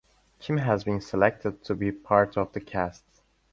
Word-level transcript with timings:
Kim 0.39 0.57
has 0.57 0.83
been 0.83 0.99
selected 0.99 1.63
to 1.63 1.75
be 1.75 1.91
part 1.91 2.35
of 2.35 2.53
the 2.53 2.59
cast. 2.59 3.21